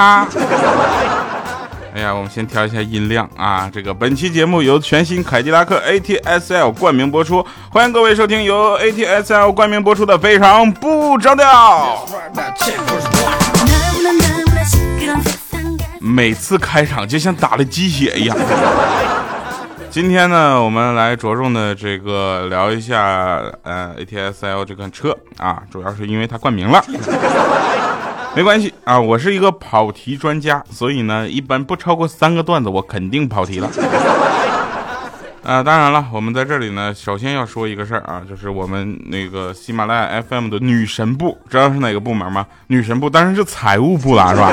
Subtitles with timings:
[1.92, 3.68] 哎呀，我们先调一下音量啊！
[3.72, 12.06] 这个本期节目由全新凯迪拉克 ATS-L 冠名播出，欢迎各位收听由 ATS-L 冠名播出的《非常不着调》。
[16.00, 18.36] 每次开场就像打了鸡血一样。
[19.90, 26.80] 今天呢，我们来着重的这个聊一下，呃，ATS-L 这款车啊，主要是因为它冠名了。
[28.34, 33.68] 没关系啊，我是一个跑题专家，所以呢，一般不超过三个段子，我肯定跑题了。
[35.42, 42.46] 啊，当然了，我们在这里呢，首先要说一个事儿啊，就是我们那个喜马拉雅 FM 的女神部，知道是哪个部门吗？
[42.68, 44.52] 女神部当然是财务部啦，是吧？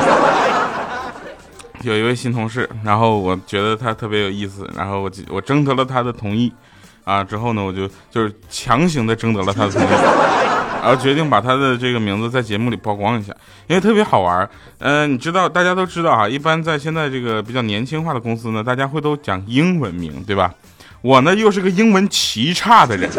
[1.84, 6.52] 有一位新同事，然后我觉得他特别有意思，然后我我征得了他的同意，
[7.08, 9.86] 啊，之后呢，我就就是强行的征得了他的同意。
[10.80, 13.34] 然后决定把他的这个名字在节目里曝光一下，
[13.68, 14.48] 因为特别好玩。
[14.80, 20.54] 嗯，你知道，大家都知道啊，一般在现在这个比较年轻化的公司呢，大家会都讲英文名，对吧？
[21.02, 23.10] 我呢又是个英文奇差的人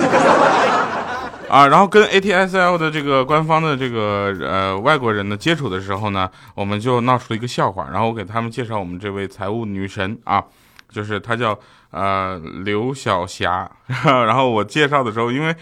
[1.48, 1.66] 啊。
[1.66, 7.88] 然后跟 ATSL 的这个官方的这个呃外国人呢接触的时候呢，我们就闹出了一个笑话。
[7.92, 10.42] 然后我给他们介绍我们这位财务女神啊，
[10.90, 11.58] 就是她叫。
[11.90, 13.70] 呃，刘晓霞，
[14.04, 15.54] 然后我介绍的时候，因为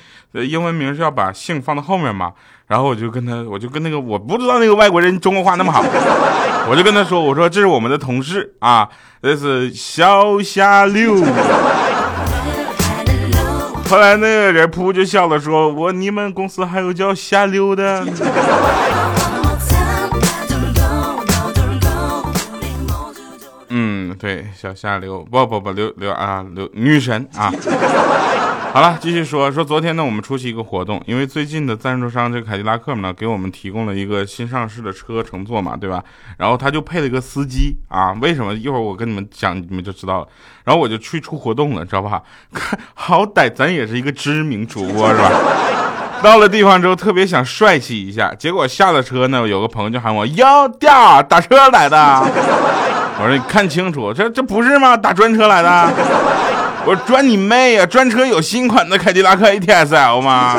[0.47, 2.33] 英文名是要把姓放到后面嘛，
[2.67, 5.85] 然后我就跟他，我就跟那个我不知道那个外国人中国话那么好，
[6.69, 8.89] 我就跟他说，我说这是我们的同事啊，
[9.23, 11.15] 这是小霞刘。
[13.89, 18.05] 后来那个人噗就笑了，说我你们公司还有叫下溜的。
[24.19, 27.53] 对，小下流不不不流流啊流女神啊！
[28.73, 36.03] 好了，继续说说昨天呢，我们出席一个活动，因为最近的赞助商这个凯迪拉克呢，给我们提供了一个新上市的车乘坐嘛，对吧？
[36.37, 38.53] 然后他就配了一个司机啊，为什么？
[38.53, 40.29] 一会儿我跟你们讲，你们就知道了。
[40.65, 42.23] 然后我就去出活动了，知道吧？
[42.53, 45.31] 看好歹咱也是一个知名主播是吧？
[46.23, 52.76] 到了地方之后，特别想帅气一下，结果下了车呢，有个朋友就喊我哟，调打车来的。
[53.19, 54.97] 我说你看清楚，这这不是吗？
[54.97, 55.71] 打专车来的。
[56.85, 57.87] 我说专你妹呀！
[57.87, 60.57] 专车有新款的凯迪拉克 ATS-L 吗？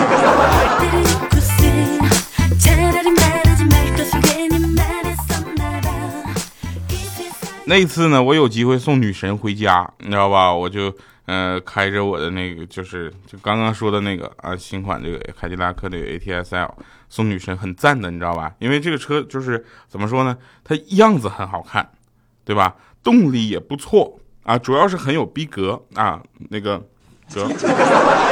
[7.66, 10.52] 那次呢，我有机会送女神回家，你知道吧？
[10.52, 10.92] 我就
[11.28, 16.74] 呃开着我的那个，就是就刚刚说的那个啊新款这个凯迪拉克的 ATS-L
[17.08, 18.52] 送女神，很赞的，你知道吧？
[18.60, 20.36] 因为这个车就是怎么说呢？
[20.64, 21.88] 它样子很好看。
[22.48, 22.74] 对吧？
[23.04, 26.18] 动力也不错啊，主要是很有逼格啊。
[26.50, 26.82] 那个
[27.34, 27.46] 格，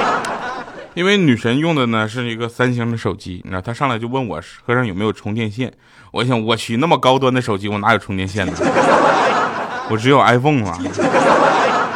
[0.96, 5.70] 因为女神用的呢是一个三星的手机，你知道，她上来就问我车上有没有充电线。
[6.12, 8.54] 我想，我去，那么高端的手机，我哪有充电线呢？
[9.92, 10.80] 我只有 iPhone 啊。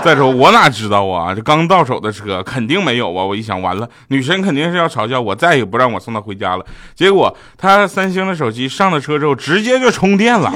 [0.03, 1.33] 再说我哪知道啊？
[1.35, 3.23] 这刚到手的车肯定没有啊！
[3.23, 6.65] 我一想，完了，女神肯定是要嘲笑我，再也不让我送她回家了。
[6.95, 10.53] 结果她三星的手机上了车之后，直接就充电了。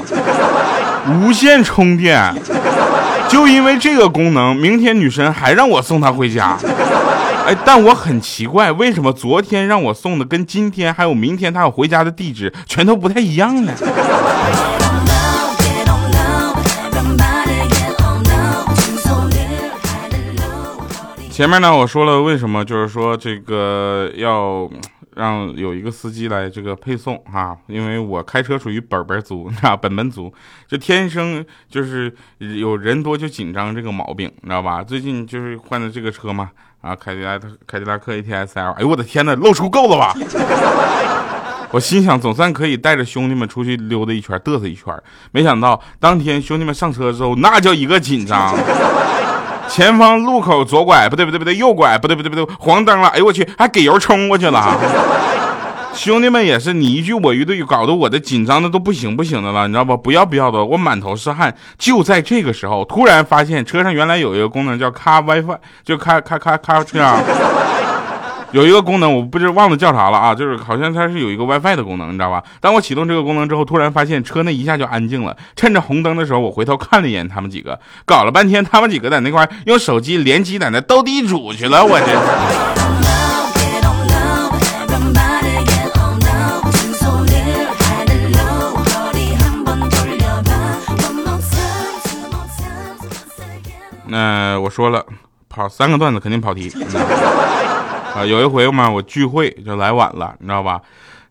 [1.06, 2.34] 无线充电，
[3.28, 6.56] 就因为这个功能，明天女神还让我送她回家。
[7.46, 13.72] 哎，但我很奇怪，为什么昨天让我送的跟今天还有明天她要回家的地址全都不太一样呢？
[21.30, 24.70] 前面呢，我说了为什么，就是说这个要。
[25.16, 30.32] 让有一个司机来这个配送哈，因为我开车属于本本族，你知道本本族，
[30.66, 34.82] 就天生就是有人多就紧张这个毛病，你知道吧？
[34.82, 40.14] 最近就是换的这个车嘛，啊，凯迪拉克凯迪拉克 ATS-L，哎呦我的天呐，露出够了吧？
[41.72, 44.94] 我心想总算可以带着兄弟们出去溜达一圈，嘚瑟一圈，
[45.32, 48.54] 没想到当天兄弟们上车之后，那叫一个紧张。
[49.68, 54.78] 前方路口左拐，不对不对不对，右拐，不对不对不对，黄灯了，哎呦我去，还给油冲过去了。
[55.94, 59.96] 兄弟们也是你一句我一句，搞得我的紧张的都不行不行的了，你知道不？
[59.96, 61.54] 不要不要的，我满头是汗。
[61.78, 66.98] 就在这个时候，突然发现车上原来有一个功能叫卡 WiFi，就开开开开车。
[68.54, 72.40] 有一个功能，我不知忘了叫啥了啊，就是好像它是有一个 WiFi 的功能，你知道吧？
[72.60, 75.36] 当我启动这个功能之后，突然发现车内一下就安静了。
[75.56, 81.84] 趁着红灯的时候，我回头看了一眼他们几个，搞了半天，他们几个在那块用手机联机，在那斗地主去了。
[81.84, 82.06] 我这。
[94.06, 95.04] 那我说了，
[95.48, 96.72] 跑三个段子肯定跑题。
[98.14, 100.80] 啊，有一回嘛，我聚会就来晚了，你知道吧？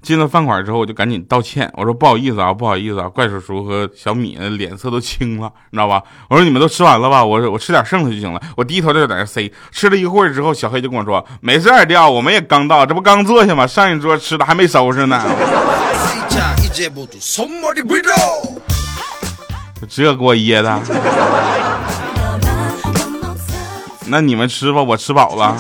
[0.02, 3.08] 进了饭馆之后，我就赶紧道歉，我说不好意思啊，不好意思啊。
[3.08, 6.04] 怪叔叔和小米脸色都青了，你知道吧？
[6.30, 7.24] 我说你们都吃完了吧？
[7.24, 8.42] 我我吃点剩的就行了。
[8.58, 13.66] 我低头就在那塞，吃了一会儿之后，小黑就跟我说没事儿的，我们也刚到，这不刚坐下吗？
[13.66, 15.22] 上一桌吃的还没收拾呢。
[19.90, 20.82] 这给我噎的。
[24.08, 25.56] 那你们吃吧，我吃饱了。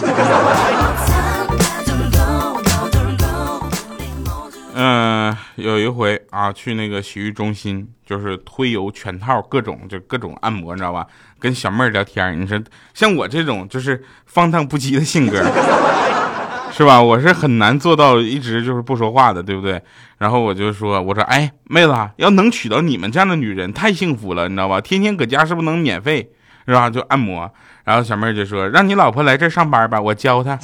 [5.64, 11.08] 有一回啊，去那个洗浴中心，就是推油全套，各种就各种按摩，你知道吧？
[11.40, 12.62] 跟小妹儿聊天，你说
[12.94, 15.38] 像我这种就是放荡不羁的性格，
[16.74, 17.02] 是吧？
[17.02, 19.82] 我是很难做到一直就是不说话的，对不对？
[20.18, 24.82] 然后我就说，我说，哎，妹子，要能娶到你们这样的女人，太幸福了，你知道吧？
[24.82, 26.30] 天天搁家是不是能免费，
[26.68, 26.90] 是吧？
[26.90, 27.50] 就按摩。
[27.86, 30.60] 然后小妹儿就说，让你老婆来这儿上班吧，我教她。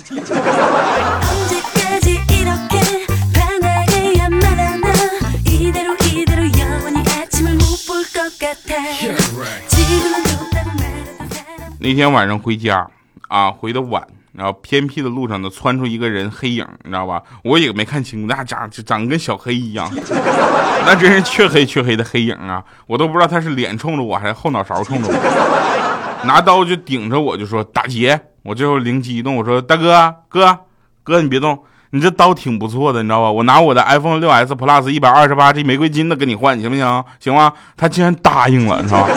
[11.90, 12.88] 那天晚上回家
[13.30, 17.20] 啊，回的晚，然后偏僻的路上呢，窜出一个人黑影，你知道吧？
[17.44, 19.90] 我也没看清，那家就长得跟小黑一样，
[20.86, 22.64] 那真是黢黑黢黑的黑影啊！
[22.86, 28.22] 我都不知道他是脸冲着我还是后脑勺冲着我，拿刀就顶着我就说打劫。
[28.44, 30.60] 我最后灵机一动，我说大哥哥
[31.02, 31.58] 哥，你别动，
[31.90, 33.32] 你这刀挺不错的，你知道吧？
[33.32, 37.04] 我拿我的 iPhone 6s Plus 一百二十八 G 玫瑰金的跟你换，行不行？
[37.20, 37.52] 行吗？
[37.76, 39.10] 他竟然答应了，你知道吧？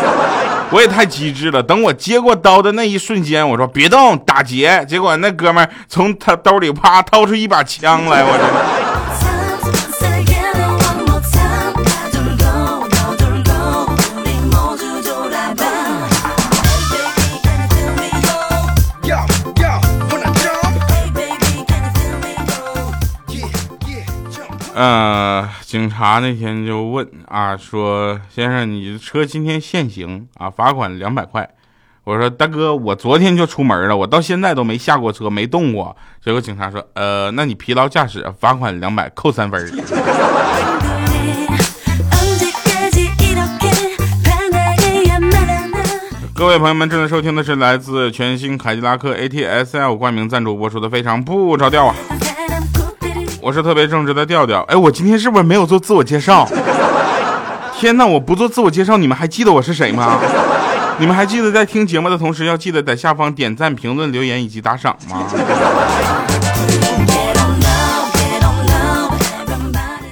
[0.72, 1.62] 我也太机智了！
[1.62, 4.84] 等我接过刀的那一瞬间，我说别动，打劫。
[4.88, 8.82] 结果那哥们从他兜里啪掏出一把枪来，我这。
[24.74, 25.41] 呃，
[25.72, 31.48] 警察那天就问啊，说先生，你的车今天限行啊，罚款两百块。
[32.04, 35.96] 我说大哥，我昨天就出门了，我到现在都没下过车，没动过。
[36.22, 39.66] 结果警察说，呃，那你疲劳驾驶，罚款两百，扣三分。
[46.34, 51.94] 各位朋友们，正在收听的是来自全新凯迪拉克 ATS-L 冠名赞助播出的《非常不着调》啊。
[53.42, 56.48] 我是特别正直的调调，哎，我今天是不是没有做自我介绍？
[57.74, 60.16] 天哪，我不做自我介绍，你们还记得我是谁吗？
[61.00, 65.24] 你们还记得在听节目的同时，要记得在下方点赞、评论、留言以及打赏吗？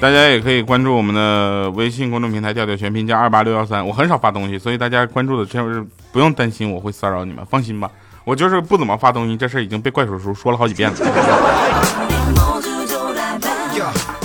[0.00, 7.88] 大家也可以关注我们的微信公众平台“调调全拼加二八六幺三”，我很少发东西，所以大家关注的真是不用担心我会骚扰你们，放心吧，
[8.24, 10.96] 我就是不怎么发东西，这事已经被怪叔叔说了好几遍了。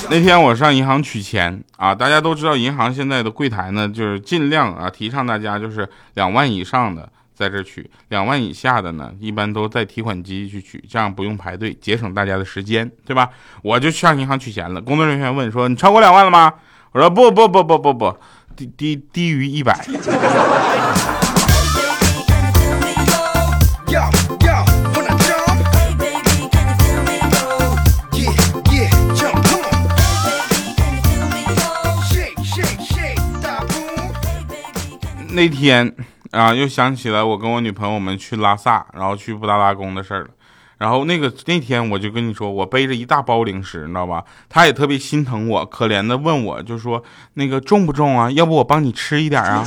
[0.10, 13.30] 那天我上银行取钱啊，大家都知道银行现在的柜台呢，就是尽量啊提倡大家就是两万以上的在这取，两万以下的呢一般都在提款机去取，这样不用排队，节省大家的时间，对吧？
[13.64, 16.54] 我就上银行取钱了，工作人员问说你超过两万了吗？
[16.92, 18.16] 我说不不不不不不，
[18.56, 19.86] 低低低于一百。
[35.36, 35.94] 那天
[36.32, 40.30] 啊，又想起来我跟我女朋友们去拉萨，然后去布达拉宫的事儿了。
[40.78, 44.24] 然后那个那天我就跟你说，我背着一大包零食，你知道吧？
[44.50, 47.02] 她也特别心疼我，可怜的问我，就说
[47.36, 48.32] 那个重不重啊？
[48.32, 49.64] 要不我帮你吃一点啊？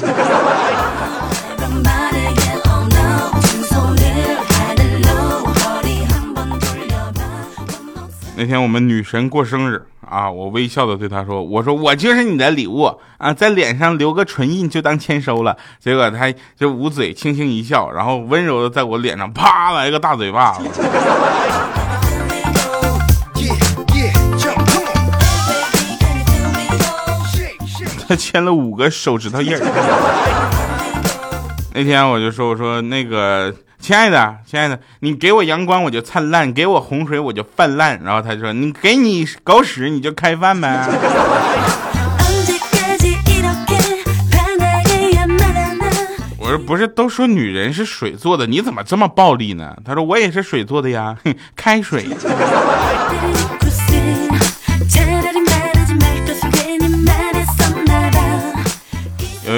[8.38, 9.82] 那天我们女神过生日。
[10.10, 10.30] 啊！
[10.30, 20.64] 我微笑的对她说：“我说我就是你的礼物啊，在脸上留个唇印就当签收了。”结果她就捂嘴轻轻一笑，然后温柔的在我脸上啪来个大嘴巴子。
[28.08, 29.54] 他签了五个手指头印。
[31.74, 37.98] 那天我就说：“我说那个。”亲爱的，亲爱的，你给我阳光我就灿烂，给我洪水我就泛滥。
[38.02, 40.86] 然后他就说：“你给你狗屎你就开饭呗。
[46.36, 51.16] ”我说：“不是都说女人是水做的，你怎么这么暴力呢？”他说：“我也是水做的呀，
[51.54, 52.06] 开水。”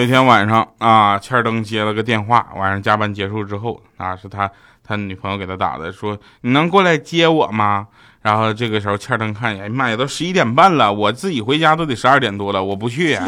[0.00, 4.50] 有一天晚上啊，欠灯接了个电话，晚上加班结束之后啊，是他
[4.82, 7.86] 他女朋友给他打的，说你能过来接我吗？
[8.22, 13.18] 然后这个时候欠灯看一眼，哎妈呀，都十一点半了，我自己回家都得十二点多了，我不去，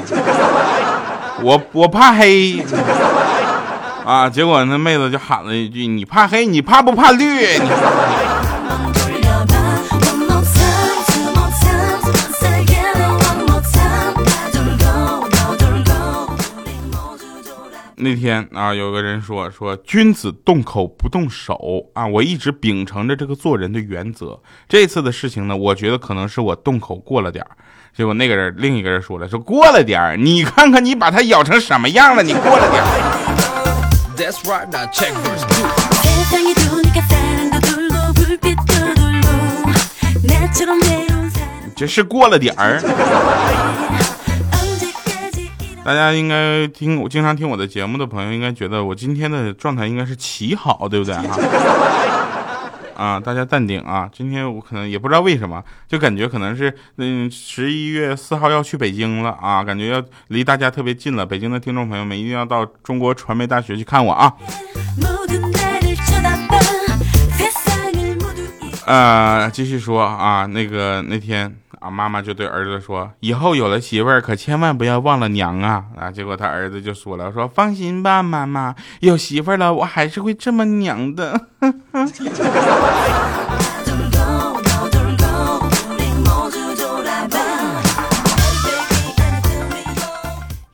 [1.42, 2.64] 我我怕黑
[4.06, 4.30] 啊。
[4.30, 7.48] 结果那妹子就喊了一句：“你怕黑，你怕不怕绿？”。
[18.02, 21.56] 那天啊，有个人说说君子动口不动手
[21.94, 24.40] 啊，我一直秉承着这个做人的原则。
[24.68, 27.50] 这次的事情呢，我觉得可能是我动口过了点儿。
[27.96, 32.88] 结果那个人，另一个人说了，说过了点儿，你看看你把它咬成什么样了，你过了点儿。
[41.76, 42.80] 这是过了点儿。
[45.84, 51.36] 大家应该听我经常听我的节目的朋友，应该觉得我今天的状态应该是奇好，对不对哈？
[52.94, 54.08] 啊，大家淡定啊！
[54.12, 61.26] 今天我可能也不知道为什么，就感觉可能是嗯十一月四号要去北京了啊，感觉要离大家特别近了。
[61.26, 64.32] 北京的听众朋友们一定要到中国传媒大学去看我啊！
[68.86, 71.52] 呃，继续说啊，那个那天。
[71.82, 81.48] 啊，妈妈就对儿子说：“以后有了媳妇儿，可千万不要忘了娘啊！”啊，结果他儿子就说了：“说放心吧，妈妈，有媳妇儿了，我还是会这么娘的。”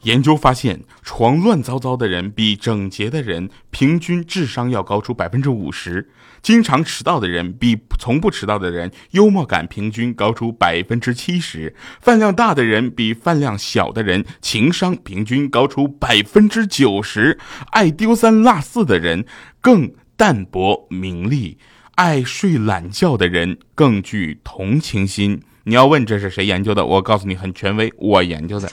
[0.02, 6.10] 研究发现，床乱糟糟的人比整洁的人平均智商要高出百分之五十。
[6.42, 17.38] 经常迟到的人比从不迟到的人幽默感平均高出百分之七十，饭量大的人比饭量小的人情商平均高出百分之九十，
[17.70, 19.24] 爱丢三落四的人
[19.62, 21.56] 更淡泊名利，
[21.94, 25.40] 爱睡懒觉的人更具同情心。
[25.64, 26.84] 你要问这是谁研究的？
[26.84, 28.68] 我告诉你很权威，我研究的。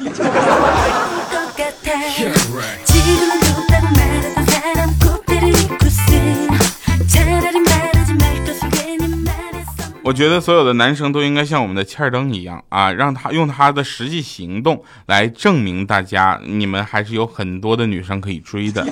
[10.04, 18.86] 我觉得所有的男生都应该像我们的欠儿灯一样啊，让他用他的实际行动来证明大家，你们还是有很多的女生可以追的。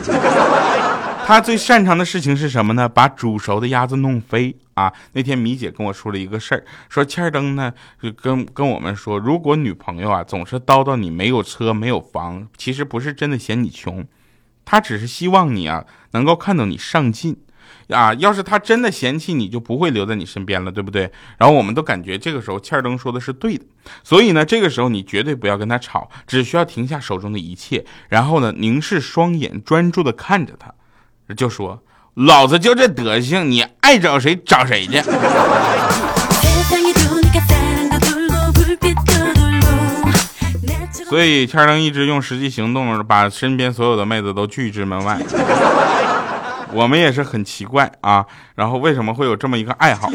[1.25, 2.87] 他最擅长的事情是什么呢？
[2.87, 4.91] 把煮熟的鸭子弄飞啊！
[5.13, 14.05] 那天米姐跟我说了一个事儿，说欠儿灯呢就跟跟我们说，如果女朋友啊总是叨叨你没有车没有房，其实不是真的嫌你穷，
[14.65, 17.37] 她只是希望你啊能够看到你上进。
[17.89, 21.11] 啊，要是他真的嫌弃你，就不会留在你身边了，对不对？
[21.37, 23.65] 然后我们都感觉这个时候欠儿灯说的是对的，
[24.03, 30.73] 所以呢，这个时候你绝对不要跟他吵，只需要停下手中的一切，然后呢，凝视双眼，专注的看着他，
[31.33, 31.81] 就说
[32.15, 35.01] ：“老子就这德行，你爱找谁找谁去。”
[41.09, 45.19] 所以天儿灯一直用实际行动把身边所有的妹子都拒之门外。
[46.71, 48.25] 我们也是很奇怪啊，
[48.55, 50.09] 然后为什么会有这么一个爱好？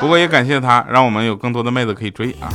[0.00, 2.50] 不过也感谢他，让我们有更多的妹子可以追啊。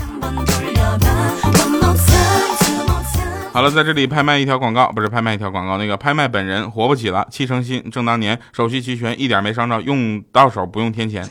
[3.56, 11.26] 好了，在这里拍卖一条广告，不是拍卖一条广告，那个拍卖本人活不起了，七成新，正当年，手续齐全，一点没伤着，用到手不用添钱，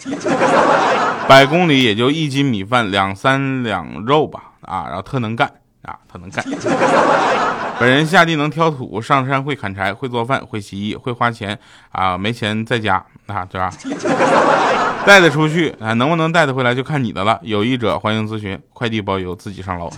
[1.28, 5.50] 百公里也就一斤米饭，两三两肉吧，啊，然后特能干。
[5.82, 6.42] 啊，特能干。
[7.78, 11.58] 本人下地能挑土，上山会砍柴，会做饭，会洗衣，会花钱
[11.92, 13.70] 啊，没钱在家啊，对吧？
[15.04, 17.38] 带得出去啊，能不能带得回来就看你的了。
[17.42, 19.92] 有意者欢迎咨询，快递包邮，自己上楼。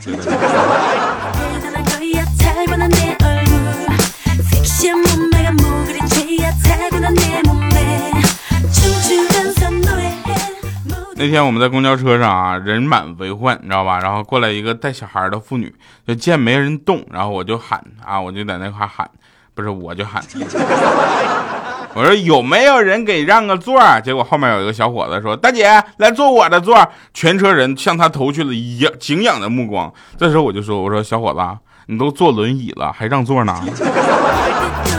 [11.18, 13.98] 那天我们在公交车上啊，人满为患，你知道吧？
[14.00, 15.74] 然后过来一个带小孩的妇女，
[16.06, 19.10] 就见没人动，然后我就喊啊，我就在那块喊，
[19.54, 20.22] 不是我就喊，
[21.94, 23.80] 我说有没有人给让个座？
[24.02, 29.90] 结果后面有一个小伙子说：“大姐，来坐我的座。”全车人向他投去了仰敬仰的目光。
[30.18, 31.40] 这时候我就说：“我说小伙子，
[31.86, 33.58] 你都坐轮椅了，还让座呢？”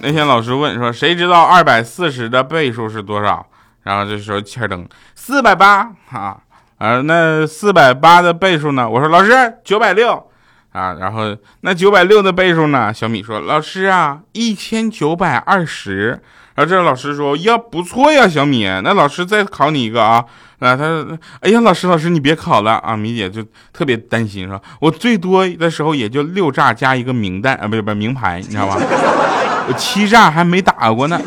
[0.00, 3.46] 那天老师问说：“谁知道二百四十的倍数是多少？”
[3.84, 6.38] 然后这时候欠灯四百八啊，
[6.78, 8.88] 啊，那四百八的倍数呢？
[8.88, 10.30] 我说老师九百六
[10.72, 12.92] 啊，然后那九百六的倍数呢？
[12.92, 16.22] 小米说老师啊一千九百二十。
[16.58, 20.24] 然后这老师说呀不错呀，小米，那老师再考你一个啊。
[20.58, 21.06] 啊，他
[21.38, 23.40] 哎呀，老师老师你别考了啊，米姐就
[23.72, 28.76] 特别担心说，我最多的时候也就六炸加一个名蛋啊，不是不是名牌，你知道吧？
[29.68, 31.20] 我七炸还没打过呢。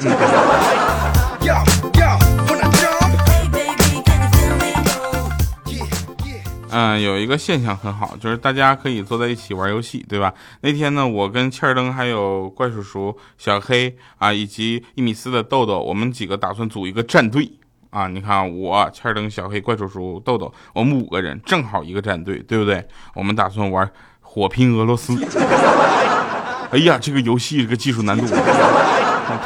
[6.72, 10.34] 嗯有一个现象很好，就是大家可以坐在一起玩游戏，对吧？
[10.62, 17.52] 那天呢，我跟欠儿灯还有怪叔叔、小黑啊，以及一米四的豆豆，我们几个打算组一个战队
[17.90, 18.08] 啊。
[18.08, 22.88] 你看，我欠儿灯、小黑、怪叔叔、豆豆，我们五个人正好一个战队，对不对？
[23.14, 25.14] 我们打算玩火拼俄罗斯。
[26.72, 28.26] 哎呀，这个游戏这个技术难度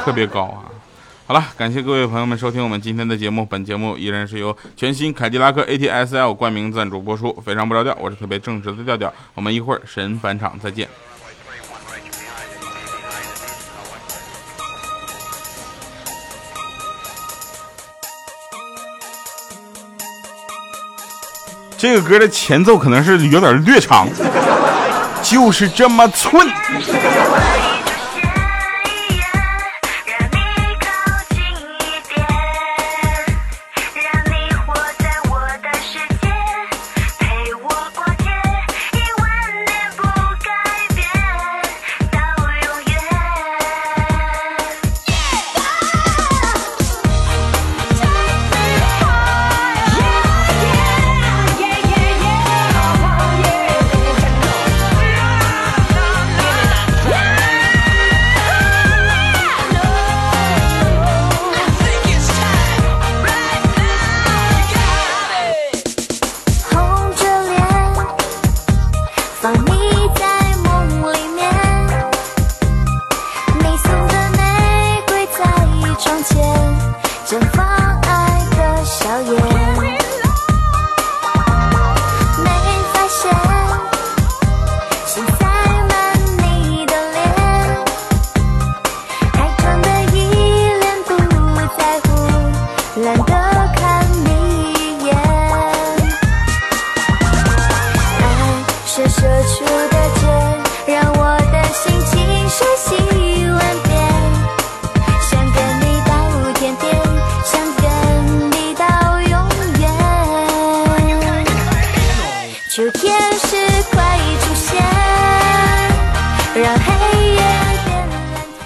[0.04, 0.70] 特别高啊。
[1.28, 3.44] 好了，感谢各位朋友们收听我们今天的节目。
[3.44, 7.36] 本节目依然是由全新凯迪拉克 ATS-L 冠名赞助播出。
[7.44, 9.12] 非常不着调，我是特别正直的调调。
[9.34, 10.88] 我们一会儿神返场再见。
[21.76, 24.08] 这个歌的前奏可能是有点略长，
[25.24, 26.48] 就是这么寸。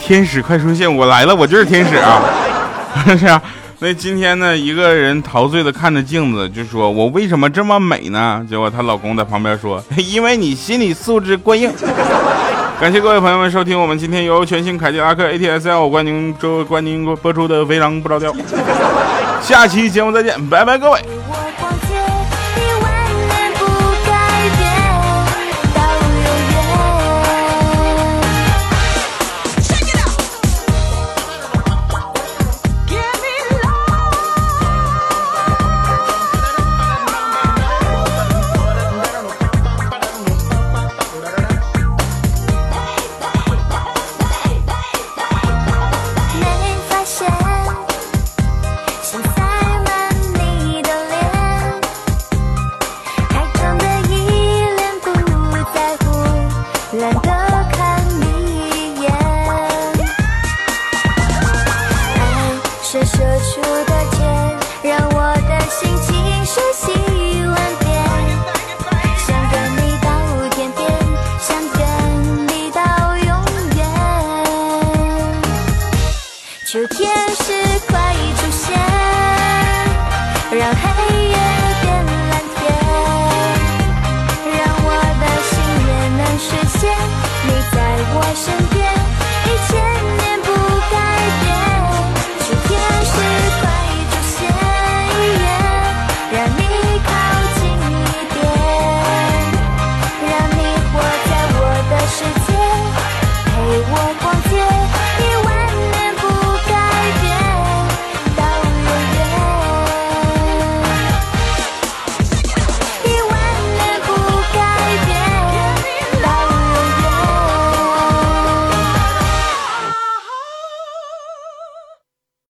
[0.09, 0.91] 天使快出现！
[0.91, 2.19] 我来了，我就是天使啊！
[3.15, 3.39] 是啊，
[3.77, 11.71] 那今天呢，一个人陶醉的看着镜子，就说：“我为什么这么美呢？”结果她老公在旁边说：“因为你心理素质过硬。
[12.81, 18.33] ”感谢各位朋友们收听我们今天由全新凯迪拉克 ATS-L 冠名周冠名播出的《非常不着调》，
[19.43, 20.99] 下期节目再见，拜拜，各位。